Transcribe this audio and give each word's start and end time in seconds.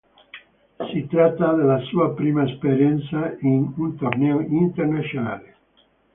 Si 0.91 1.05
tratta 1.05 1.53
della 1.53 1.77
sua 1.89 2.15
prima 2.15 2.41
esperienza 2.43 3.35
in 3.41 3.71
un 3.77 3.95
torneo 3.97 4.39
internazionale. 4.41 5.55